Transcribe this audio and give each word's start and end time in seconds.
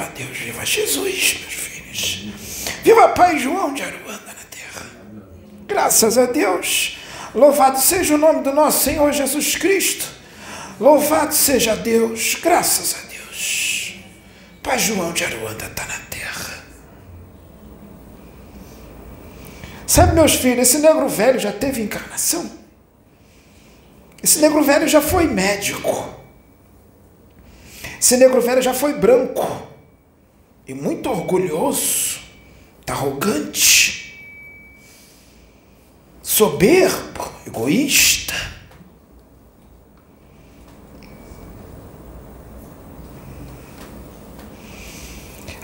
Viva 0.00 0.12
Deus, 0.16 0.38
viva 0.38 0.64
Jesus, 0.64 1.36
meus 1.40 1.54
filhos. 1.54 2.32
Viva 2.82 3.08
Pai 3.10 3.38
João 3.38 3.74
de 3.74 3.82
Aruanda 3.82 4.26
na 4.28 4.44
terra. 4.50 4.86
Graças 5.66 6.16
a 6.16 6.24
Deus. 6.24 6.96
Louvado 7.34 7.78
seja 7.78 8.14
o 8.14 8.18
nome 8.18 8.42
do 8.42 8.50
nosso 8.52 8.82
Senhor 8.82 9.12
Jesus 9.12 9.56
Cristo. 9.56 10.06
Louvado 10.80 11.34
seja 11.34 11.76
Deus. 11.76 12.34
Graças 12.40 12.94
a 12.94 13.08
Deus. 13.08 13.94
Pai 14.62 14.78
João 14.78 15.12
de 15.12 15.22
Aruanda 15.22 15.66
está 15.66 15.84
na 15.84 15.98
terra. 16.08 16.64
Sabe, 19.86 20.14
meus 20.14 20.34
filhos, 20.34 20.66
esse 20.66 20.78
negro 20.78 21.08
velho 21.10 21.38
já 21.38 21.52
teve 21.52 21.82
encarnação? 21.82 22.50
Esse 24.22 24.38
negro 24.38 24.62
velho 24.62 24.88
já 24.88 25.02
foi 25.02 25.26
médico. 25.26 26.08
Esse 28.00 28.16
negro 28.16 28.40
velho 28.40 28.62
já 28.62 28.72
foi 28.72 28.94
branco 28.94 29.69
e 30.70 30.74
muito 30.74 31.10
orgulhoso, 31.10 32.20
tá 32.86 32.92
arrogante, 32.92 34.24
soberbo, 36.22 37.28
egoísta. 37.44 38.34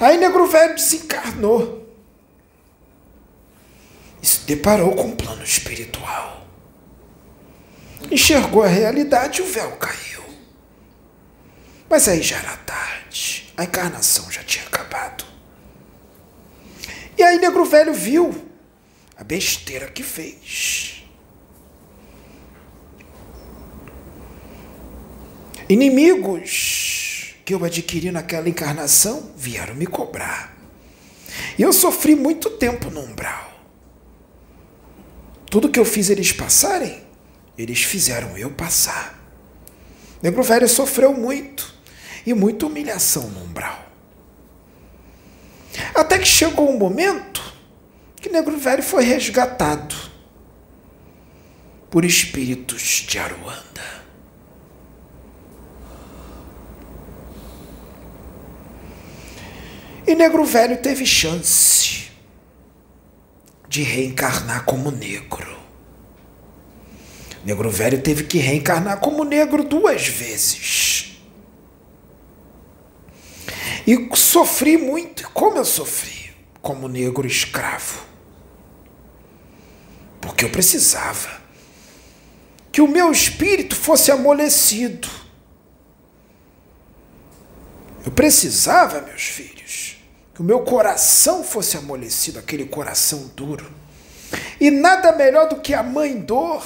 Aí 0.01 0.19
negro 0.19 0.45
velho 0.49 0.75
desencarnou 0.75 1.89
e 4.21 4.27
se 4.27 4.41
deparou 4.41 4.97
com 4.97 5.05
um 5.05 5.17
plano 5.17 5.45
espiritual. 5.45 6.45
Enxergou 8.11 8.65
a 8.65 8.67
realidade 8.67 9.41
e 9.41 9.45
o 9.45 9.47
véu 9.47 9.71
caiu. 9.77 10.25
Mas 11.89 12.09
aí 12.09 12.21
já 12.21 12.39
era 12.39 12.57
tarde, 12.57 13.46
a 13.57 13.65
encarnação 13.65 14.31
já 14.31 14.43
tinha 14.43 14.65
acabado. 14.67 15.25
E 17.17 17.23
aí 17.23 17.39
Negro 17.39 17.65
Velho 17.65 17.95
viu 17.95 18.47
a 19.17 19.25
besteira 19.25 19.91
que 19.91 20.03
fez. 20.03 21.05
Inimigos 25.69 27.35
que 27.45 27.55
eu 27.55 27.65
adquiri 27.65 28.11
naquela 28.11 28.49
encarnação 28.49 29.33
vieram 29.37 29.75
me 29.75 29.87
cobrar. 29.87 30.55
E 31.59 31.63
eu 31.63 31.73
sofri 31.73 32.15
muito 32.15 32.51
tempo 32.51 32.91
no 32.91 33.01
umbral. 33.01 33.53
Tudo 35.51 35.71
que 35.71 35.79
eu 35.79 35.85
fiz 35.85 36.11
eles 36.11 36.33
passarem, 36.33 37.03
eles 37.57 37.83
fizeram 37.83 38.37
eu 38.37 38.51
passar. 38.51 39.19
Negro 40.23 40.43
Velho 40.43 40.69
sofreu 40.69 41.15
muito 41.15 41.76
e 42.27 42.35
muita 42.35 42.67
humilhação 42.67 43.31
no 43.31 43.45
umbral. 43.45 43.87
Até 45.95 46.19
que 46.19 46.27
chegou 46.27 46.69
um 46.69 46.77
momento 46.77 47.43
que 48.17 48.29
Negro 48.29 48.59
Velho 48.59 48.83
foi 48.83 49.05
resgatado 49.05 49.95
por 51.89 52.05
espíritos 52.05 53.07
de 53.09 53.19
Aruanda. 53.19 54.05
E 60.07 60.15
Negro 60.15 60.45
Velho 60.45 60.79
teve 60.79 61.07
chance 61.07 62.09
de 63.69 63.83
reencarnar 63.83 64.65
como 64.65 64.91
negro. 64.91 65.57
Negro 67.45 67.71
Velho 67.71 68.01
teve 68.01 68.25
que 68.25 68.39
reencarnar 68.39 68.99
como 69.01 69.25
negro 69.25 69.63
duas 69.65 70.07
vezes. 70.07 71.16
E 73.87 74.09
sofri 74.17 74.77
muito. 74.77 75.31
Como 75.31 75.57
eu 75.59 75.65
sofri? 75.65 76.35
Como 76.61 76.89
negro 76.89 77.27
escravo. 77.27 78.05
Porque 80.21 80.45
eu 80.45 80.51
precisava 80.51 81.41
que 82.73 82.81
o 82.81 82.89
meu 82.89 83.13
espírito 83.13 83.77
fosse 83.77 84.11
amolecido. 84.11 85.09
Eu 88.05 88.11
precisava, 88.13 89.01
meus 89.01 89.23
filhos, 89.23 89.97
que 90.35 90.41
o 90.41 90.45
meu 90.45 90.61
coração 90.61 91.43
fosse 91.43 91.77
amolecido, 91.77 92.39
aquele 92.39 92.67
coração 92.67 93.31
duro. 93.35 93.73
E 94.61 94.71
nada 94.71 95.13
melhor 95.13 95.49
do 95.49 95.61
que 95.61 95.73
a 95.73 95.83
mãe 95.83 96.21
dor 96.21 96.65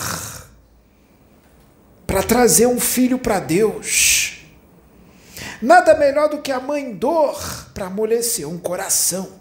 para 2.06 2.22
trazer 2.22 2.66
um 2.66 2.80
filho 2.80 3.18
para 3.18 3.38
Deus. 3.38 4.39
Nada 5.60 5.94
melhor 5.96 6.28
do 6.28 6.40
que 6.40 6.52
a 6.52 6.60
mãe 6.60 6.92
dor 6.92 7.38
para 7.74 7.86
amolecer 7.86 8.48
um 8.48 8.58
coração, 8.58 9.40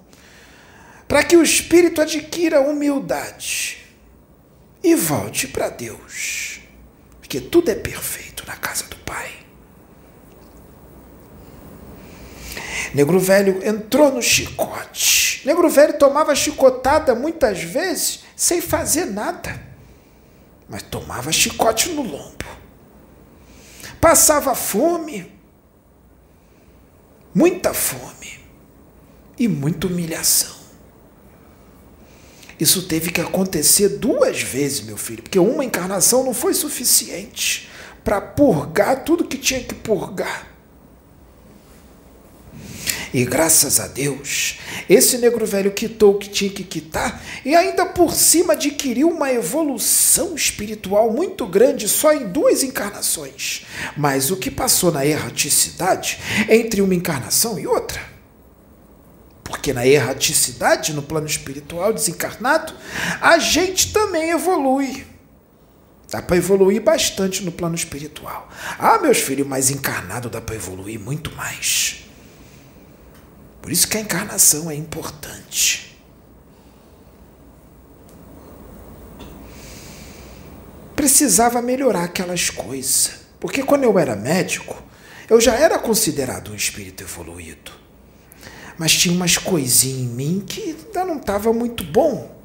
para 1.08 1.24
que 1.24 1.36
o 1.36 1.44
espírito 1.44 2.02
adquira 2.02 2.62
humildade 2.62 3.86
e 4.84 4.96
volte 4.96 5.48
para 5.48 5.70
Deus, 5.70 6.62
porque 7.20 7.40
tudo 7.40 7.70
é 7.70 7.76
perfeito 7.76 8.46
na 8.48 8.56
casa 8.56 8.86
do 8.86 8.96
Pai. 8.98 9.32
Negro 12.94 13.20
Velho 13.20 13.66
entrou 13.66 14.12
no 14.12 14.22
chicote. 14.22 15.42
Negro 15.46 15.70
Velho 15.70 15.98
tomava 15.98 16.36
chicotada 16.36 17.14
muitas 17.14 17.62
vezes 17.62 18.24
sem 18.36 18.62
fazer 18.62 19.06
nada, 19.06 19.62
mas 20.68 20.82
tomava 20.84 21.32
chicote 21.32 21.90
no 21.90 22.02
lombo. 22.02 22.46
Passava 24.00 24.56
fome, 24.56 25.39
muita 27.40 27.74
fome 27.74 28.38
e 29.38 29.48
muita 29.48 29.88
humilhação. 29.88 30.54
Isso 32.60 32.82
teve 32.82 33.14
que 33.14 33.22
acontecer 33.22 33.88
duas 33.98 34.42
vezes, 34.42 34.82
meu 34.82 34.98
filho, 34.98 35.24
porque 35.24 35.40
uma 35.40 35.64
encarnação 35.64 36.22
não 36.22 36.34
foi 36.34 36.54
suficiente 36.54 37.70
para 38.04 38.20
purgar 38.20 39.06
tudo 39.06 39.24
que 39.24 39.38
tinha 39.38 39.64
que 39.64 39.74
purgar. 39.74 40.50
E 43.14 43.26
graças 43.26 43.80
a 43.80 43.88
Deus, 43.88 44.60
esse 44.88 45.18
negro 45.18 45.46
velho 45.46 45.72
quitou 45.72 46.14
o 46.14 46.18
que 46.18 46.30
tinha 46.30 46.52
que 46.52 46.64
quitar 46.64 47.24
e 47.44 47.56
ainda 47.56 47.86
por 47.86 48.14
cima 48.14 48.54
adquiriu 48.54 49.10
uma 49.10 49.32
evolução 49.32 50.36
espiritual 50.36 51.12
muito 51.12 51.48
grande 51.48 51.90
só 51.90 52.14
em 52.14 52.28
duas 52.28 52.62
encarnações. 52.62 53.66
Mas 53.98 54.30
o 54.30 54.38
que 54.38 54.52
passou 54.52 54.92
na 54.92 55.06
erraticidade 55.06 56.20
entre 56.48 56.82
uma 56.82 56.94
encarnação 56.94 57.58
e 57.58 57.66
outra? 57.66 58.00
Porque 59.44 59.74
na 59.74 59.88
erraticidade, 59.88 60.94
no 60.94 61.02
plano 61.02 61.26
espiritual 61.26 61.92
desencarnado, 61.92 62.72
a 63.20 63.40
gente 63.40 63.92
também 63.92 64.30
evolui. 64.30 65.08
Dá 66.12 66.22
para 66.22 66.38
evoluir 66.38 66.82
bastante 66.82 67.44
no 67.44 67.52
plano 67.52 67.74
espiritual. 67.74 68.48
Ah, 68.78 69.00
meus 69.00 69.18
filhos, 69.18 69.48
mas 69.48 69.72
encarnado 69.72 70.30
dá 70.30 70.40
para 70.40 70.56
evoluir 70.56 71.00
muito 71.00 71.36
mais. 71.36 72.09
Por 73.62 73.72
isso 73.72 73.88
que 73.88 73.98
a 73.98 74.02
encarnação 74.02 74.70
é 74.70 74.76
importante. 74.76 75.98
Precisava 80.96 81.62
melhorar 81.62 82.04
aquelas 82.06 82.50
coisas. 82.50 83.12
Porque 83.40 83.64
quando 83.64 83.84
eu 83.84 83.98
era 83.98 84.16
médico, 84.16 84.82
eu 85.30 85.40
já 85.40 85.56
era 85.56 85.78
considerado 85.80 86.52
um 86.52 86.56
espírito 86.56 87.04
evoluído. 87.04 87.72
Mas 88.78 88.94
tinha 88.94 89.14
umas 89.14 89.38
coisinhas 89.38 90.00
em 90.00 90.08
mim 90.08 90.44
que 90.46 90.76
ainda 90.86 91.06
não 91.06 91.18
estava 91.18 91.54
muito 91.54 91.84
bom. 91.84 92.38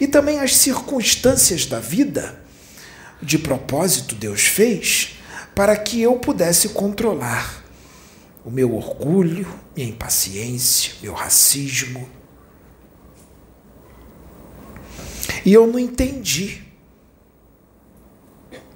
E 0.00 0.06
também 0.06 0.40
as 0.40 0.56
circunstâncias 0.56 1.66
da 1.66 1.80
vida, 1.80 2.40
de 3.20 3.38
propósito, 3.38 4.14
Deus 4.14 4.42
fez 4.42 5.18
para 5.54 5.76
que 5.76 6.00
eu 6.00 6.16
pudesse 6.16 6.70
controlar 6.70 7.63
o 8.44 8.50
meu 8.50 8.74
orgulho, 8.74 9.48
minha 9.74 9.88
impaciência, 9.88 10.92
meu 11.00 11.14
racismo. 11.14 12.08
E 15.44 15.52
eu 15.52 15.66
não 15.66 15.78
entendi. 15.78 16.62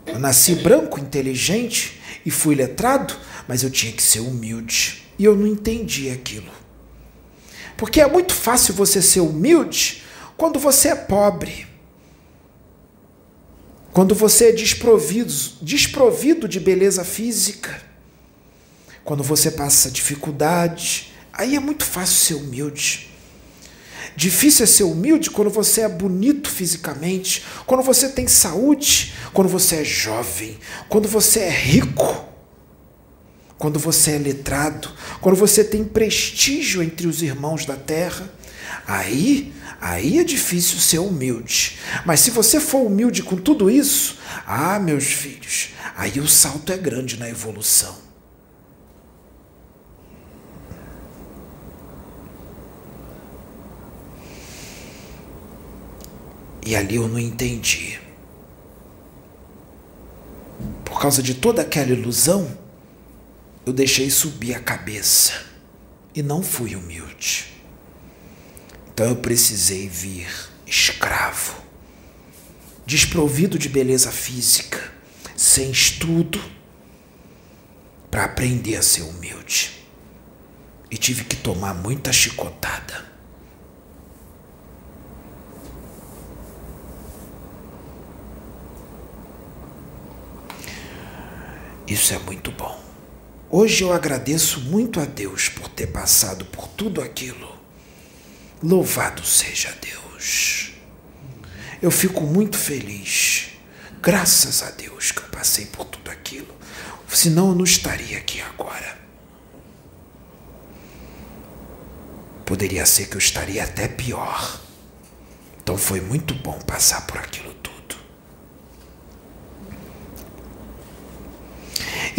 Eu 0.07 0.19
nasci 0.19 0.55
branco, 0.55 0.99
inteligente 0.99 2.01
e 2.25 2.31
fui 2.31 2.55
letrado, 2.55 3.15
mas 3.47 3.63
eu 3.63 3.71
tinha 3.71 3.93
que 3.93 4.03
ser 4.03 4.21
humilde. 4.21 5.05
E 5.19 5.25
eu 5.25 5.37
não 5.37 5.47
entendi 5.47 6.09
aquilo. 6.09 6.51
Porque 7.77 8.01
é 8.01 8.09
muito 8.09 8.33
fácil 8.33 8.73
você 8.73 9.03
ser 9.03 9.21
humilde 9.21 10.03
quando 10.37 10.59
você 10.59 10.89
é 10.89 10.95
pobre. 10.95 11.67
Quando 13.93 14.15
você 14.15 14.49
é 14.49 14.53
desprovido, 14.53 15.33
desprovido 15.61 16.49
de 16.49 16.59
beleza 16.59 17.05
física 17.05 17.88
quando 19.09 19.25
você 19.25 19.51
passa 19.51 19.91
dificuldade, 19.91 21.15
aí 21.33 21.57
é 21.57 21.59
muito 21.59 21.83
fácil 21.83 22.15
ser 22.15 22.35
humilde. 22.35 23.09
Difícil 24.15 24.65
é 24.65 24.67
ser 24.67 24.83
humilde 24.83 25.31
quando 25.31 25.49
você 25.49 25.81
é 25.81 25.89
bonito 25.89 26.51
fisicamente, 26.51 27.43
quando 27.65 27.83
você 27.83 28.11
tem 28.11 28.29
saúde, 28.29 29.15
quando 29.33 29.49
você 29.49 29.77
é 29.77 29.85
jovem, 29.85 30.59
quando 30.91 31.09
você 31.09 31.41
é 31.41 31.49
rico. 31.49 32.27
quando 33.57 33.79
você 33.79 34.11
é 34.11 34.19
letrado, 34.19 34.93
quando 35.23 35.37
você 35.37 35.65
tem 35.65 35.83
prestígio 35.85 36.83
entre 36.83 37.07
os 37.07 37.23
irmãos 37.23 37.65
da 37.65 37.77
terra, 37.77 38.31
aí, 38.87 39.55
aí 39.81 40.19
é 40.19 40.23
difícil 40.23 40.79
ser 40.79 40.99
humilde. 40.99 41.79
Mas 42.05 42.21
se 42.21 42.31
você 42.31 42.61
for 42.61 42.85
humilde 42.85 43.23
com 43.23 43.37
tudo 43.37 43.71
isso, 43.71 44.19
ah, 44.47 44.79
meus 44.79 45.07
filhos, 45.07 45.71
aí 45.97 46.21
o 46.21 46.29
salto 46.29 46.71
é 46.71 46.77
grande 46.77 47.19
na 47.19 47.29
evolução. 47.29 48.08
E 56.69 56.77
ali 56.77 56.97
eu 56.97 57.09
não 57.09 57.19
entendi. 57.19 57.99
Por 60.85 61.01
causa 61.01 61.23
de 61.23 61.33
toda 61.33 61.63
aquela 61.63 61.93
ilusão, 61.93 62.59
eu 63.65 63.73
deixei 63.73 64.11
subir 64.11 64.55
a 64.55 64.61
cabeça 64.61 65.47
e 66.15 66.23
não 66.23 66.43
fui 66.43 66.77
humilde. 66.77 67.47
Então 68.87 69.07
eu 69.07 69.17
precisei 69.17 69.89
vir 69.89 70.29
escravo, 70.67 71.55
desprovido 72.85 73.59
de 73.59 73.71
beleza 73.71 74.13
física, 74.13 74.93
sem 75.35 75.71
estudo, 75.71 76.39
para 78.11 78.25
aprender 78.25 78.77
a 78.77 78.83
ser 78.83 79.05
humilde. 79.05 79.87
E 80.91 80.99
tive 80.99 81.25
que 81.25 81.37
tomar 81.37 81.73
muita 81.73 82.13
chicotada. 82.13 83.09
Isso 91.89 92.13
é 92.13 92.19
muito 92.19 92.53
bom. 92.53 92.79
Hoje 93.49 93.83
eu 93.83 93.95
agradeço 93.95 94.61
muito 94.61 95.01
a 95.01 95.07
Deus 95.07 95.49
por 95.49 95.69
ter 95.71 95.87
passado 95.87 96.45
por 96.45 96.69
tudo 96.69 97.01
aquilo. 97.01 97.59
Louvado 98.63 99.25
seja 99.25 99.75
Deus. 99.81 100.73
Eu 101.81 101.91
fico 101.91 102.21
muito 102.25 102.59
feliz, 102.59 103.53
graças 104.03 104.63
a 104.63 104.71
Deus 104.71 105.13
que 105.13 105.21
eu 105.21 105.29
passei 105.31 105.65
por 105.65 105.87
tudo 105.87 106.11
aquilo. 106.11 106.55
Senão 107.09 107.49
eu 107.49 107.55
não 107.55 107.65
estaria 107.65 108.19
aqui 108.19 108.43
agora. 108.43 108.99
Poderia 112.45 112.85
ser 112.85 113.07
que 113.07 113.15
eu 113.15 113.19
estaria 113.19 113.65
até 113.65 113.89
pior. 113.89 114.61
Então 115.63 115.79
foi 115.79 116.03
muito 116.03 116.35
bom 116.35 116.59
passar 116.61 117.07
por 117.07 117.17
aquilo 117.17 117.58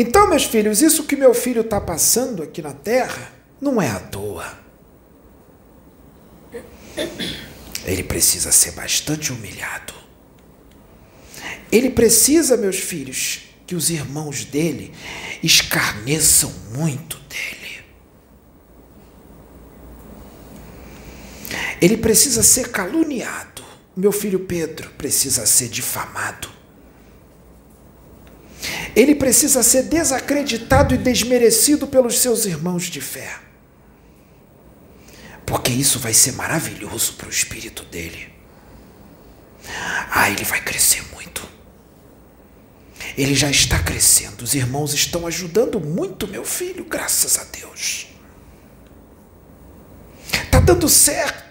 Então, 0.02 0.30
meus 0.30 0.46
filhos, 0.46 0.82
isso 0.82 1.04
que 1.04 1.18
meu 1.18 1.34
filho 1.34 1.60
está 1.60 1.82
passando 1.82 2.42
aqui 2.42 2.62
na 2.62 2.72
terra 2.72 3.34
não 3.60 3.82
é 3.82 3.90
à 3.90 4.00
toa. 4.00 4.58
Ele 7.84 8.04
precisa 8.04 8.50
ser 8.50 8.72
bastante 8.72 9.34
humilhado. 9.34 9.94
Ele 11.70 11.90
precisa, 11.90 12.56
meus 12.56 12.78
filhos, 12.78 13.42
que 13.68 13.76
os 13.76 13.90
irmãos 13.90 14.46
dele 14.46 14.94
escarneçam 15.44 16.50
muito 16.74 17.18
dele. 17.28 17.84
Ele 21.82 21.98
precisa 21.98 22.42
ser 22.42 22.72
caluniado. 22.72 23.66
Meu 23.98 24.14
filho 24.14 24.40
Pedro 24.40 24.92
precisa 24.92 25.46
ser 25.46 25.68
difamado. 25.68 26.59
Ele 29.00 29.16
precisa 29.16 29.64
ser 29.64 29.84
desacreditado 29.84 30.94
e 30.94 30.98
desmerecido 30.98 31.88
pelos 31.88 32.20
seus 32.20 32.46
irmãos 32.46 32.84
de 32.84 33.00
fé. 33.00 33.40
Porque 35.46 35.72
isso 35.72 36.00
vai 36.00 36.14
ser 36.14 36.34
maravilhoso 36.34 37.14
para 37.14 37.28
o 37.28 37.32
espírito 37.32 37.86
dele. 37.86 38.28
Ah, 40.12 40.30
ele 40.30 40.44
vai 40.44 40.60
crescer 40.60 41.02
muito. 41.14 41.48
Ele 43.18 43.34
já 43.34 43.50
está 43.50 43.80
crescendo. 43.80 44.42
Os 44.42 44.54
irmãos 44.54 44.94
estão 44.94 45.26
ajudando 45.26 45.80
muito 45.80 46.28
meu 46.28 46.44
filho, 46.44 46.84
graças 46.84 47.38
a 47.38 47.46
Deus. 47.46 48.08
Está 50.44 50.60
dando 50.60 50.90
certo. 50.90 51.49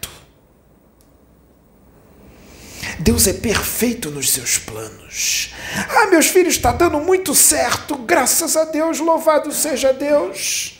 Deus 3.08 3.26
é 3.26 3.32
perfeito 3.32 4.10
nos 4.10 4.30
seus 4.32 4.58
planos. 4.58 5.54
Ah, 5.96 6.08
meus 6.08 6.26
filhos, 6.26 6.56
está 6.56 6.72
dando 6.72 7.00
muito 7.00 7.34
certo, 7.34 7.96
graças 7.96 8.54
a 8.54 8.64
Deus, 8.64 8.98
louvado 8.98 9.50
seja 9.50 9.94
Deus. 9.94 10.78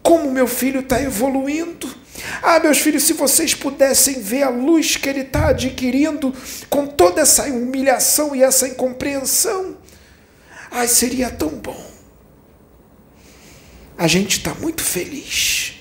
Como 0.00 0.30
meu 0.30 0.46
filho 0.46 0.78
está 0.78 1.02
evoluindo. 1.02 1.92
Ah, 2.40 2.60
meus 2.60 2.78
filhos, 2.78 3.02
se 3.02 3.14
vocês 3.14 3.52
pudessem 3.52 4.20
ver 4.20 4.44
a 4.44 4.48
luz 4.48 4.96
que 4.96 5.08
ele 5.08 5.22
está 5.22 5.48
adquirindo 5.48 6.32
com 6.70 6.86
toda 6.86 7.22
essa 7.22 7.42
humilhação 7.46 8.32
e 8.36 8.40
essa 8.40 8.68
incompreensão, 8.68 9.76
ai, 10.70 10.86
seria 10.86 11.30
tão 11.30 11.48
bom. 11.48 11.84
A 13.98 14.06
gente 14.06 14.38
está 14.38 14.54
muito 14.54 14.84
feliz. 14.84 15.73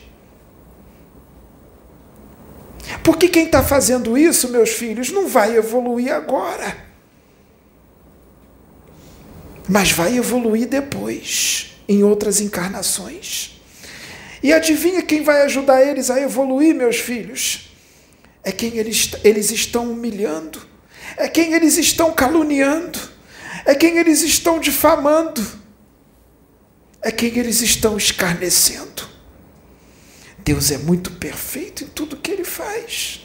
Porque 3.04 3.28
quem 3.28 3.46
está 3.46 3.62
fazendo 3.62 4.18
isso, 4.18 4.50
meus 4.50 4.70
filhos, 4.70 5.12
não 5.12 5.28
vai 5.28 5.58
evoluir 5.58 6.14
agora. 6.14 6.78
Mas 9.68 9.92
vai 9.92 10.18
evoluir 10.18 10.68
depois, 10.68 11.76
em 11.88 12.04
outras 12.04 12.40
encarnações. 12.40 13.62
E 14.42 14.54
adivinha 14.54 15.02
quem 15.02 15.22
vai 15.24 15.42
ajudar 15.44 15.82
eles 15.86 16.10
a 16.10 16.20
evoluir, 16.20 16.74
meus 16.74 16.98
filhos? 16.98 17.70
É 18.44 18.52
quem 18.52 18.78
eles, 18.78 19.12
eles 19.24 19.52
estão 19.52 19.92
humilhando, 19.92 20.62
é 21.16 21.30
quem 21.30 21.54
eles 21.54 21.78
estão 21.78 22.12
caluniando, 22.12 23.00
é 23.66 23.74
quem 23.74 23.98
eles 23.98 24.22
estão 24.22 24.60
difamando, 24.60 25.42
é 27.02 27.10
quem 27.10 27.38
eles 27.38 27.62
estão 27.62 27.98
escarnecendo. 27.98 29.08
Deus 30.40 30.72
é 30.72 30.78
muito 30.78 31.12
perfeito 31.12 31.86
em 31.86 31.88
tudo 31.88 32.18
que 32.18 32.30
faz. 32.64 33.22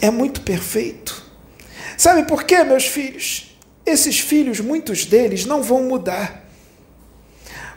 É 0.00 0.10
muito 0.10 0.40
perfeito. 0.42 1.24
Sabe 1.96 2.24
por 2.24 2.44
quê, 2.44 2.62
meus 2.62 2.86
filhos? 2.86 3.56
Esses 3.84 4.18
filhos, 4.18 4.60
muitos 4.60 5.04
deles, 5.04 5.44
não 5.44 5.62
vão 5.62 5.82
mudar. 5.82 6.45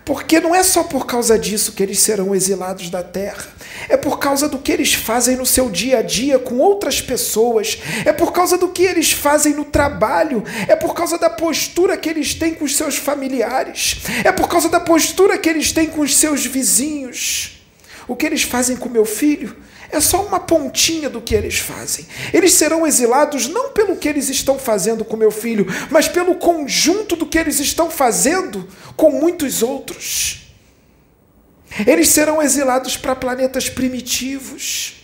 Porque 0.10 0.40
não 0.40 0.56
é 0.56 0.64
só 0.64 0.82
por 0.82 1.06
causa 1.06 1.38
disso 1.38 1.74
que 1.74 1.84
eles 1.84 2.00
serão 2.00 2.34
exilados 2.34 2.90
da 2.90 3.04
terra, 3.04 3.46
é 3.88 3.96
por 3.96 4.18
causa 4.18 4.50
do 4.50 4.58
que 4.58 4.72
eles 4.72 4.92
fazem 4.92 5.38
no 5.38 5.46
seu 5.46 5.70
dia 5.70 6.00
a 6.00 6.02
dia 6.02 6.40
com 6.40 6.58
outras 6.58 7.00
pessoas, 7.00 7.78
é 8.04 8.12
por 8.12 8.32
causa 8.32 8.58
do 8.58 8.70
que 8.70 8.82
eles 8.82 9.12
fazem 9.12 9.54
no 9.54 9.64
trabalho, 9.64 10.44
é 10.68 10.76
por 10.76 10.96
causa 10.96 11.16
da 11.20 11.30
postura 11.30 11.96
que 11.96 12.10
eles 12.10 12.34
têm 12.34 12.56
com 12.56 12.66
os 12.66 12.76
seus 12.76 12.96
familiares, 12.96 13.98
é 14.26 14.32
por 14.32 14.50
causa 14.50 14.68
da 14.68 14.80
postura 14.80 15.38
que 15.38 15.48
eles 15.48 15.72
têm 15.72 15.86
com 15.86 16.02
os 16.02 16.18
seus 16.18 16.44
vizinhos. 16.44 17.62
O 18.08 18.16
que 18.16 18.26
eles 18.26 18.42
fazem 18.42 18.78
com 18.78 18.90
meu 18.90 19.06
filho 19.06 19.56
é 19.92 20.00
só 20.00 20.26
uma 20.26 20.40
pontinha 20.40 21.10
do 21.10 21.22
que 21.22 21.34
eles 21.34 21.60
fazem. 21.60 22.06
Eles 22.34 22.54
serão 22.54 22.86
exilados 22.86 23.48
não 23.48 23.70
pelo 23.70 23.96
que 23.96 24.08
eles 24.08 24.30
estão 24.30 24.60
fazendo 24.60 25.04
com 25.04 25.18
meu 25.18 25.32
filho, 25.32 25.66
mas 25.90 26.08
pelo 26.08 26.36
conjunto 26.36 27.16
do 27.16 27.26
que 27.26 27.38
eles 27.38 27.60
estão 27.60 27.90
fazendo 27.90 28.68
com 28.96 29.12
muitos 29.12 29.64
outros. 29.64 30.54
Eles 31.86 32.10
serão 32.10 32.42
exilados 32.42 32.98
para 32.98 33.16
planetas 33.16 33.70
primitivos. 33.70 34.96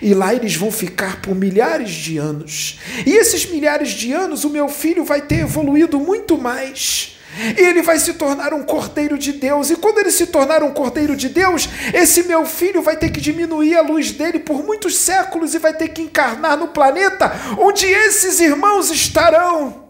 E 0.00 0.14
lá 0.14 0.34
eles 0.34 0.54
vão 0.54 0.70
ficar 0.70 1.20
por 1.20 1.34
milhares 1.34 1.90
de 1.90 2.16
anos. 2.16 2.78
E 3.04 3.10
esses 3.10 3.44
milhares 3.46 3.90
de 3.90 4.12
anos, 4.12 4.44
o 4.44 4.50
meu 4.50 4.68
filho 4.68 5.04
vai 5.04 5.20
ter 5.20 5.40
evoluído 5.40 5.98
muito 5.98 6.38
mais. 6.38 7.16
E 7.34 7.60
ele 7.60 7.80
vai 7.80 7.98
se 7.98 8.14
tornar 8.14 8.52
um 8.52 8.62
cordeiro 8.62 9.16
de 9.16 9.32
Deus. 9.32 9.70
E 9.70 9.76
quando 9.76 9.98
ele 9.98 10.10
se 10.10 10.26
tornar 10.26 10.62
um 10.62 10.72
cordeiro 10.72 11.16
de 11.16 11.28
Deus, 11.30 11.68
esse 11.94 12.24
meu 12.24 12.44
filho 12.44 12.82
vai 12.82 12.96
ter 12.96 13.10
que 13.10 13.20
diminuir 13.20 13.74
a 13.76 13.82
luz 13.82 14.12
dele 14.12 14.38
por 14.38 14.62
muitos 14.62 14.98
séculos 14.98 15.54
e 15.54 15.58
vai 15.58 15.72
ter 15.72 15.88
que 15.88 16.02
encarnar 16.02 16.56
no 16.58 16.68
planeta 16.68 17.32
onde 17.58 17.86
esses 17.86 18.38
irmãos 18.38 18.90
estarão. 18.90 19.82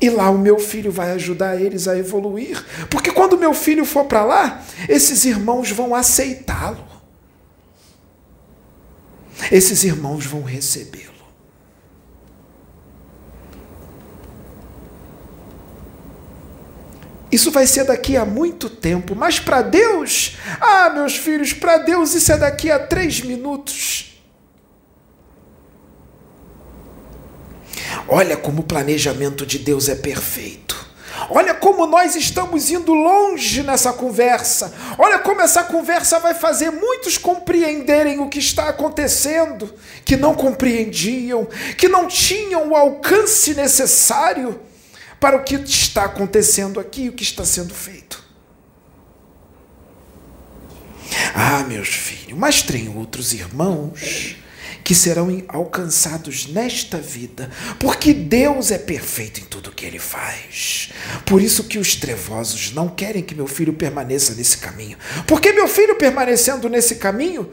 E 0.00 0.10
lá 0.10 0.30
o 0.30 0.38
meu 0.38 0.58
filho 0.58 0.90
vai 0.90 1.12
ajudar 1.12 1.60
eles 1.60 1.86
a 1.86 1.96
evoluir, 1.96 2.60
porque 2.90 3.12
quando 3.12 3.38
meu 3.38 3.54
filho 3.54 3.84
for 3.84 4.04
para 4.06 4.24
lá, 4.24 4.62
esses 4.88 5.24
irmãos 5.24 5.70
vão 5.70 5.94
aceitá-lo. 5.94 6.84
Esses 9.50 9.84
irmãos 9.84 10.26
vão 10.26 10.42
recebê-lo. 10.42 11.11
Isso 17.32 17.50
vai 17.50 17.66
ser 17.66 17.84
daqui 17.84 18.14
a 18.14 18.26
muito 18.26 18.68
tempo, 18.68 19.16
mas 19.16 19.40
para 19.40 19.62
Deus, 19.62 20.36
ah, 20.60 20.90
meus 20.90 21.16
filhos, 21.16 21.54
para 21.54 21.78
Deus 21.78 22.14
isso 22.14 22.30
é 22.30 22.36
daqui 22.36 22.70
a 22.70 22.78
três 22.78 23.22
minutos. 23.22 24.20
Olha 28.06 28.36
como 28.36 28.60
o 28.60 28.64
planejamento 28.64 29.46
de 29.46 29.58
Deus 29.58 29.88
é 29.88 29.94
perfeito. 29.94 30.62
Olha 31.30 31.54
como 31.54 31.86
nós 31.86 32.16
estamos 32.16 32.70
indo 32.70 32.92
longe 32.92 33.62
nessa 33.62 33.94
conversa. 33.94 34.74
Olha 34.98 35.18
como 35.18 35.40
essa 35.40 35.62
conversa 35.62 36.18
vai 36.18 36.34
fazer 36.34 36.70
muitos 36.70 37.16
compreenderem 37.16 38.18
o 38.18 38.28
que 38.28 38.40
está 38.40 38.68
acontecendo, 38.68 39.72
que 40.04 40.16
não 40.16 40.34
compreendiam, 40.34 41.46
que 41.78 41.88
não 41.88 42.06
tinham 42.06 42.68
o 42.68 42.76
alcance 42.76 43.54
necessário 43.54 44.60
para 45.22 45.36
o 45.36 45.44
que 45.44 45.54
está 45.54 46.06
acontecendo 46.06 46.80
aqui, 46.80 47.08
o 47.08 47.12
que 47.12 47.22
está 47.22 47.44
sendo 47.44 47.72
feito. 47.72 48.20
Ah, 51.32 51.62
meus 51.62 51.90
filhos, 51.90 52.36
mas 52.36 52.60
tem 52.60 52.88
outros 52.88 53.32
irmãos 53.32 54.34
que 54.82 54.96
serão 54.96 55.28
alcançados 55.46 56.48
nesta 56.48 56.98
vida, 56.98 57.48
porque 57.78 58.12
Deus 58.12 58.72
é 58.72 58.78
perfeito 58.78 59.38
em 59.38 59.44
tudo 59.44 59.70
que 59.70 59.86
ele 59.86 60.00
faz. 60.00 60.90
Por 61.24 61.40
isso 61.40 61.68
que 61.68 61.78
os 61.78 61.94
trevosos 61.94 62.72
não 62.72 62.88
querem 62.88 63.22
que 63.22 63.32
meu 63.32 63.46
filho 63.46 63.72
permaneça 63.72 64.34
nesse 64.34 64.58
caminho. 64.58 64.98
Porque 65.24 65.52
meu 65.52 65.68
filho 65.68 65.94
permanecendo 65.94 66.68
nesse 66.68 66.96
caminho, 66.96 67.48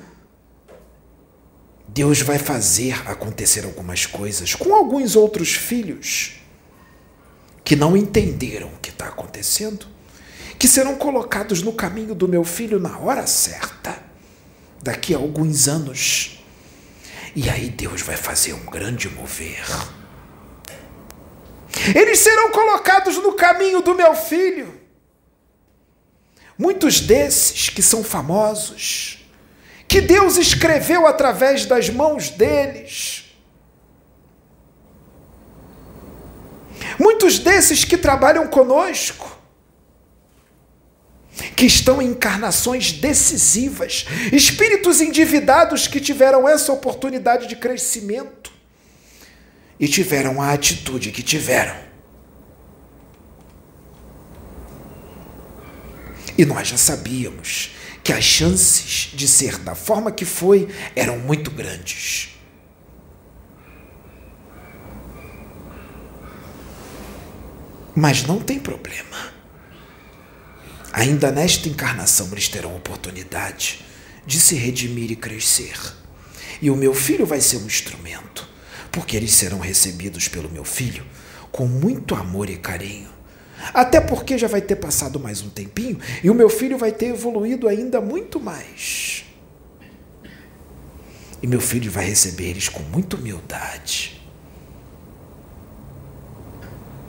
Deus 1.88 2.20
vai 2.22 2.40
fazer 2.40 3.00
acontecer 3.08 3.64
algumas 3.64 4.08
coisas 4.08 4.56
com 4.56 4.74
alguns 4.74 5.16
outros 5.16 5.54
filhos 5.54 6.40
que 7.70 7.76
não 7.76 7.96
entenderam 7.96 8.66
o 8.70 8.80
que 8.80 8.90
está 8.90 9.10
acontecendo, 9.10 9.86
que 10.58 10.68
serão 10.68 10.96
colocados 10.96 11.62
no 11.62 11.72
caminho 11.72 12.16
do 12.16 12.28
meu 12.28 12.44
filho 12.44 12.80
na 12.80 12.98
hora 12.98 13.28
certa, 13.28 13.96
daqui 14.82 15.14
a 15.14 15.20
alguns 15.20 15.68
anos 15.68 16.44
e 17.36 17.48
aí 17.48 17.70
Deus 17.70 18.02
vai 18.02 18.18
fazer 18.18 18.54
um 18.54 18.66
grande 18.66 19.08
mover. 19.08 19.64
Eles 21.94 22.18
serão 22.18 22.50
colocados 22.50 23.18
no 23.18 23.34
caminho 23.34 23.84
do 23.84 23.94
meu 23.94 24.16
filho. 24.16 24.76
Muitos 26.58 27.00
desses 27.00 27.70
que 27.70 27.84
são 27.84 28.04
famosos, 28.04 29.30
que 29.88 30.02
Deus 30.02 30.38
escreveu 30.38 31.06
através 31.06 31.68
das 31.68 31.88
mãos 31.88 32.32
deles. 32.32 33.29
Muitos 37.00 37.40
desses 37.40 37.86
que 37.86 37.98
trabalham 37.98 38.46
conosco, 38.48 39.40
que 41.56 41.66
estão 41.66 42.02
em 42.02 42.08
encarnações 42.08 42.92
decisivas, 42.92 44.06
espíritos 44.34 45.00
endividados 45.00 45.88
que 45.88 46.02
tiveram 46.02 46.48
essa 46.48 46.74
oportunidade 46.74 47.48
de 47.48 47.56
crescimento 47.56 48.52
e 49.80 49.88
tiveram 49.88 50.42
a 50.42 50.52
atitude 50.52 51.12
que 51.12 51.24
tiveram. 51.24 51.76
E 56.38 56.46
nós 56.46 56.68
já 56.68 56.78
sabíamos 56.78 57.72
que 58.04 58.12
as 58.12 58.24
chances 58.24 59.12
de 59.14 59.28
ser 59.28 59.58
da 59.60 59.76
forma 59.76 60.12
que 60.12 60.26
foi 60.26 60.68
eram 60.96 61.18
muito 61.20 61.50
grandes. 61.52 62.39
Mas 68.00 68.24
não 68.24 68.40
tem 68.40 68.58
problema. 68.58 69.34
Ainda 70.94 71.34
nesta 71.34 71.68
encarnação 71.68 72.30
eles 72.32 72.48
terão 72.48 72.74
oportunidade 72.74 73.84
de 74.26 74.40
se 74.40 74.56
redimir 74.56 75.12
e 75.12 75.18
crescer. 75.18 75.78
E 76.62 76.72
o 76.72 76.78
meu 76.78 76.94
filho 76.94 77.26
vai 77.26 77.42
ser 77.42 77.58
um 77.58 77.66
instrumento, 77.66 78.48
porque 78.90 79.18
eles 79.18 79.34
serão 79.34 79.60
recebidos 79.60 80.30
pelo 80.30 80.50
meu 80.50 80.64
filho 80.64 81.06
com 81.52 81.68
muito 81.68 82.16
amor 82.16 82.50
e 82.50 82.56
carinho. 82.56 83.10
Até 83.74 84.00
porque 84.00 84.38
já 84.38 84.48
vai 84.48 84.62
ter 84.62 84.78
passado 84.78 85.20
mais 85.20 85.42
um 85.42 85.50
tempinho 85.50 86.00
e 86.24 86.30
o 86.30 86.34
meu 86.34 86.50
filho 86.50 86.78
vai 86.78 86.94
ter 86.94 87.08
evoluído 87.08 87.68
ainda 87.68 88.00
muito 88.00 88.40
mais. 88.40 89.26
E 91.42 91.48
meu 91.48 91.60
filho 91.60 91.92
vai 91.92 92.06
receber 92.06 92.46
eles 92.46 92.70
com 92.70 92.82
muita 92.82 93.18
humildade 93.18 94.20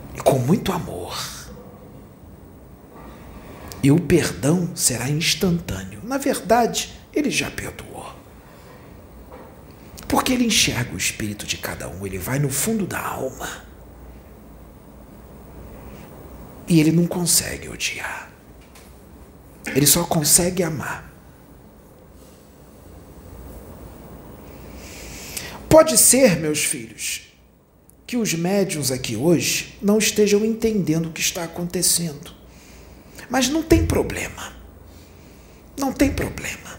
com 0.19 0.39
muito 0.39 0.71
amor. 0.71 1.17
E 3.83 3.91
o 3.91 3.99
perdão 3.99 4.75
será 4.75 5.09
instantâneo. 5.09 6.01
Na 6.03 6.17
verdade, 6.17 6.93
ele 7.13 7.31
já 7.31 7.49
perdoou. 7.49 8.13
Porque 10.07 10.33
ele 10.33 10.45
enxerga 10.45 10.93
o 10.93 10.97
espírito 10.97 11.45
de 11.45 11.57
cada 11.57 11.87
um, 11.87 12.05
ele 12.05 12.17
vai 12.17 12.37
no 12.37 12.49
fundo 12.49 12.85
da 12.85 12.99
alma. 12.99 13.63
E 16.67 16.79
ele 16.79 16.91
não 16.91 17.07
consegue 17.07 17.69
odiar. 17.69 18.29
Ele 19.65 19.87
só 19.87 20.03
consegue 20.03 20.63
amar. 20.63 21.11
Pode 25.69 25.97
ser, 25.97 26.37
meus 26.37 26.63
filhos, 26.63 27.30
que 28.11 28.17
os 28.17 28.33
médiuns 28.33 28.91
aqui 28.91 29.15
hoje 29.15 29.77
não 29.81 29.97
estejam 29.97 30.43
entendendo 30.43 31.05
o 31.05 31.13
que 31.13 31.21
está 31.21 31.45
acontecendo. 31.45 32.35
Mas 33.29 33.47
não 33.47 33.63
tem 33.63 33.85
problema. 33.85 34.51
Não 35.77 35.93
tem 35.93 36.11
problema. 36.11 36.77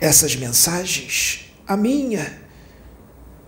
Essas 0.00 0.34
mensagens, 0.34 1.44
a 1.64 1.76
minha 1.76 2.42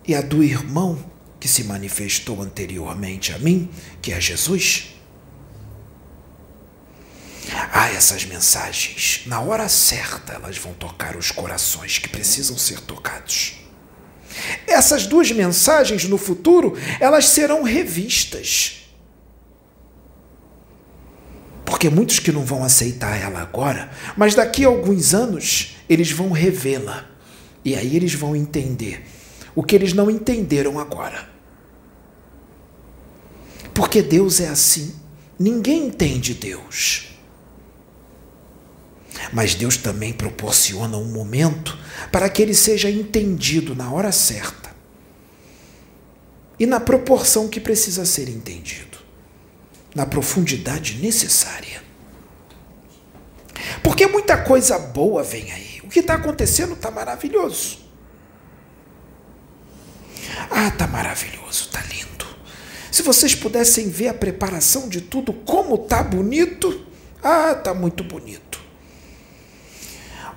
e 0.07 0.15
a 0.15 0.21
do 0.21 0.45
irmão 0.45 1.05
que 1.41 1.49
se 1.49 1.65
manifestou 1.65 2.43
anteriormente 2.43 3.33
a 3.33 3.39
mim, 3.41 3.69
que 4.01 4.13
é 4.13 4.21
Jesus. 4.21 4.95
Ah, 7.73 7.91
essas 7.91 8.25
mensagens, 8.25 9.23
na 9.27 9.41
hora 9.41 9.69
certa, 9.69 10.35
elas 10.35 10.59
vão 10.59 10.73
tocar 10.75 11.17
os 11.17 11.33
corações 11.33 11.99
que 11.99 12.09
precisam 12.09 12.57
ser 12.57 12.83
tocados. 12.83 13.68
Essas 14.67 15.07
duas 15.07 15.31
mensagens 15.31 16.05
no 16.05 16.19
futuro, 16.19 16.77
elas 17.01 17.27
serão 17.29 17.63
revistas 17.63 18.79
porque 21.79 21.91
muitos 21.91 22.19
que 22.19 22.33
não 22.33 22.45
vão 22.45 22.65
aceitar 22.65 23.15
ela 23.21 23.41
agora, 23.41 23.89
mas 24.17 24.35
daqui 24.35 24.65
a 24.65 24.69
alguns 24.69 25.15
anos 25.15 25.77
eles 25.89 26.11
vão 26.11 26.33
revê-la. 26.33 27.07
E 27.65 27.77
aí 27.77 27.95
eles 27.95 28.15
vão 28.15 28.35
entender 28.35 29.05
o 29.55 29.63
que 29.63 29.77
eles 29.77 29.93
não 29.93 30.11
entenderam 30.11 30.79
agora. 30.81 31.29
Porque 33.73 34.03
Deus 34.03 34.41
é 34.41 34.49
assim. 34.49 34.93
Ninguém 35.39 35.87
entende 35.87 36.35
Deus. 36.35 37.08
Mas 39.33 39.55
Deus 39.55 39.77
também 39.77 40.13
proporciona 40.13 40.97
um 40.97 41.05
momento 41.05 41.79
para 42.11 42.29
que 42.29 42.43
ele 42.43 42.55
seja 42.55 42.91
entendido 42.91 43.75
na 43.75 43.91
hora 43.93 44.13
certa 44.13 44.69
e 46.59 46.67
na 46.67 46.81
proporção 46.81 47.49
que 47.49 47.61
precisa 47.61 48.05
ser 48.05 48.29
entendido 48.29 48.99
na 49.95 50.07
profundidade 50.07 50.95
necessária. 50.95 51.83
Porque 53.83 54.07
muita 54.07 54.37
coisa 54.37 54.79
boa 54.79 55.23
vem 55.23 55.51
aí. 55.53 55.81
O 55.83 55.89
que 55.89 56.01
está 56.01 56.15
acontecendo 56.15 56.75
está 56.75 56.91
maravilhoso. 56.91 57.79
Ah, 60.51 60.69
está 60.69 60.87
maravilhoso, 60.87 61.65
está 61.65 61.81
lindo. 61.83 62.27
Se 62.91 63.03
vocês 63.03 63.35
pudessem 63.35 63.89
ver 63.89 64.09
a 64.09 64.15
preparação 64.15 64.89
de 64.89 65.01
tudo, 65.01 65.33
como 65.33 65.75
está 65.77 66.03
bonito. 66.03 66.87
Ah, 67.23 67.53
está 67.53 67.75
muito 67.75 68.05
bonito. 68.05 68.58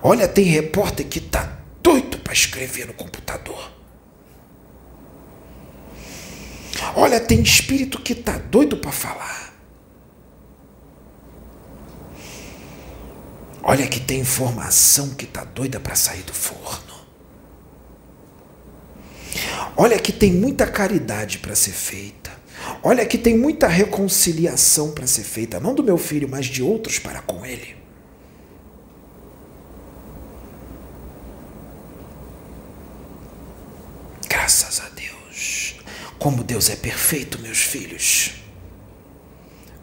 Olha, 0.02 0.26
tem 0.26 0.44
repórter 0.44 1.06
que 1.06 1.18
está 1.18 1.58
doido 1.82 2.18
para 2.18 2.32
escrever 2.32 2.86
no 2.86 2.94
computador. 2.94 3.70
Olha, 6.96 7.20
tem 7.20 7.40
espírito 7.40 8.00
que 8.00 8.12
está 8.12 8.36
doido 8.36 8.76
para 8.76 8.90
falar. 8.90 9.52
Olha 13.62 13.86
que 13.86 14.00
tem 14.00 14.20
informação 14.20 15.10
que 15.10 15.24
tá 15.24 15.44
doida 15.44 15.78
para 15.78 15.94
sair 15.94 16.22
do 16.24 16.34
forno. 16.34 16.92
Olha 19.76 19.98
que 19.98 20.12
tem 20.12 20.32
muita 20.32 20.66
caridade 20.66 21.38
para 21.38 21.54
ser 21.54 21.70
feita. 21.70 22.32
Olha 22.82 23.06
que 23.06 23.16
tem 23.16 23.38
muita 23.38 23.68
reconciliação 23.68 24.90
para 24.92 25.06
ser 25.06 25.22
feita, 25.22 25.60
não 25.60 25.74
do 25.74 25.82
meu 25.82 25.96
filho, 25.96 26.28
mas 26.28 26.46
de 26.46 26.62
outros 26.62 26.98
para 26.98 27.22
com 27.22 27.46
ele. 27.46 27.76
Graças 34.28 34.80
a 34.80 34.88
Deus. 34.88 35.76
Como 36.22 36.44
Deus 36.44 36.70
é 36.70 36.76
perfeito, 36.76 37.40
meus 37.40 37.58
filhos. 37.58 38.30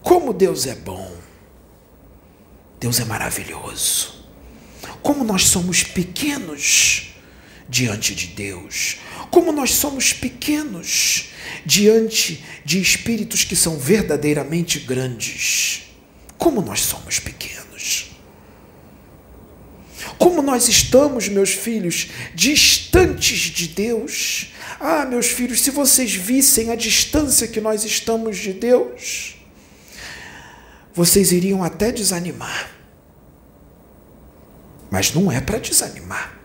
Como 0.01 0.31
Deus 0.31 0.65
é 0.67 0.73
bom. 0.73 1.13
Deus 2.79 2.97
é 3.01 3.03
maravilhoso. 3.03 4.25
Como 5.01 5.25
nós 5.25 5.47
somos 5.47 5.83
pequenos 5.83 7.09
diante 7.67 8.15
de 8.15 8.27
Deus. 8.27 8.99
Como 9.29 9.51
nós 9.51 9.71
somos 9.71 10.13
pequenos 10.13 11.25
diante 11.65 12.41
de 12.63 12.79
espíritos 12.79 13.43
que 13.43 13.53
são 13.53 13.77
verdadeiramente 13.77 14.79
grandes. 14.79 15.89
Como 16.37 16.61
nós 16.61 16.79
somos 16.79 17.19
pequenos. 17.19 18.11
Como 20.17 20.41
nós 20.41 20.69
estamos, 20.69 21.27
meus 21.27 21.49
filhos, 21.49 22.07
distantes 22.33 22.78
de 22.91 23.67
Deus. 23.67 24.51
Ah, 24.79 25.05
meus 25.05 25.27
filhos, 25.27 25.61
se 25.61 25.71
vocês 25.71 26.13
vissem 26.13 26.71
a 26.71 26.75
distância 26.75 27.47
que 27.47 27.61
nós 27.61 27.83
estamos 27.83 28.37
de 28.37 28.53
Deus, 28.53 29.35
vocês 30.93 31.31
iriam 31.31 31.63
até 31.63 31.91
desanimar. 31.91 32.71
Mas 34.89 35.13
não 35.13 35.31
é 35.31 35.39
para 35.39 35.59
desanimar. 35.59 36.37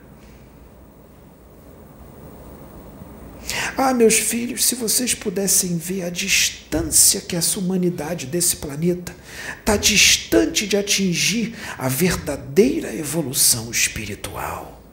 Ah, 3.77 3.93
meus 3.93 4.15
filhos, 4.15 4.65
se 4.65 4.77
vocês 4.77 5.15
pudessem 5.15 5.77
ver 5.77 6.03
a 6.03 6.11
distância 6.11 7.21
que 7.21 7.35
essa 7.35 7.59
humanidade 7.59 8.27
desse 8.27 8.57
planeta 8.57 9.15
está 9.59 9.77
distante 9.77 10.67
de 10.67 10.77
atingir 10.77 11.57
a 11.77 11.89
verdadeira 11.89 12.95
evolução 12.95 13.71
espiritual. 13.71 14.84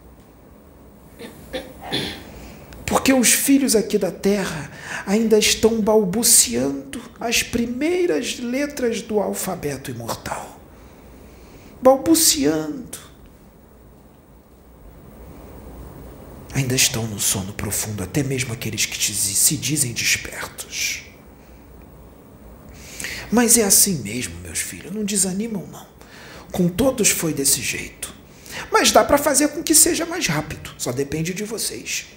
Porque 2.86 3.14
os 3.14 3.32
filhos 3.32 3.76
aqui 3.76 3.98
da 3.98 4.12
Terra 4.12 4.70
ainda 5.06 5.38
estão 5.38 5.80
balbuciando 5.80 7.02
as 7.20 7.42
primeiras 7.42 8.40
letras 8.40 9.02
do 9.02 9.20
alfabeto 9.20 9.90
imortal. 9.90 10.60
Balbuciando 11.82 13.00
ainda 16.54 16.76
estão 16.76 17.08
no 17.08 17.20
sono 17.20 17.54
profundo, 17.54 18.04
até 18.04 18.24
mesmo 18.24 18.54
aqueles 18.54 18.86
que 18.86 18.98
se 19.14 19.58
dizem 19.58 19.94
despertos. 19.94 21.04
Mas 23.32 23.58
é 23.58 23.64
assim 23.64 24.00
mesmo, 24.00 24.36
meus 24.42 24.60
filhos, 24.60 24.92
não 24.92 25.06
desanimam 25.06 25.66
não. 25.72 25.88
Com 26.52 26.68
todos 26.68 27.10
foi 27.10 27.34
desse 27.34 27.62
jeito. 27.62 28.14
Mas 28.70 28.92
dá 28.92 29.04
para 29.04 29.18
fazer 29.18 29.48
com 29.50 29.64
que 29.64 29.74
seja 29.74 30.06
mais 30.06 30.28
rápido, 30.28 30.72
só 30.78 30.92
depende 30.92 31.34
de 31.34 31.44
vocês. 31.44 32.08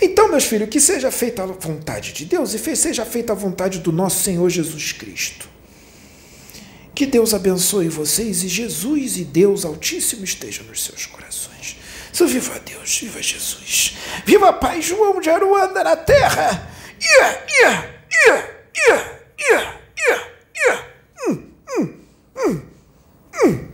Então, 0.00 0.28
meus 0.28 0.44
filhos, 0.44 0.68
que 0.68 0.80
seja 0.80 1.10
feita 1.10 1.42
a 1.42 1.46
vontade 1.46 2.12
de 2.12 2.24
Deus 2.24 2.54
e 2.54 2.76
seja 2.76 3.04
feita 3.04 3.32
a 3.32 3.36
vontade 3.36 3.78
do 3.78 3.92
nosso 3.92 4.22
Senhor 4.22 4.48
Jesus 4.48 4.92
Cristo. 4.92 5.48
Que 6.94 7.04
Deus 7.04 7.34
abençoe 7.34 7.88
vocês 7.88 8.42
e 8.42 8.48
Jesus 8.48 9.18
e 9.18 9.24
Deus 9.24 9.64
Altíssimo 9.64 10.24
estejam 10.24 10.64
nos 10.64 10.82
seus 10.82 11.04
corações. 11.04 11.76
So, 12.10 12.26
viva 12.26 12.58
Deus, 12.60 12.98
viva 12.98 13.22
Jesus. 13.22 13.94
Viva 14.24 14.50
Pai 14.52 14.80
João 14.80 15.20
de 15.20 15.28
Aruanda 15.28 15.84
na 15.84 15.94
terra. 15.94 16.70
Ia, 16.98 17.44
ia, 17.60 18.00
ia, 18.10 18.34
ia, 18.74 19.28
ia, 19.38 19.80
ia, 20.08 20.32
ia. 20.56 20.86
Hum, 21.28 21.42
hum, 21.68 21.94
hum, 22.38 22.62
hum. 23.44 23.68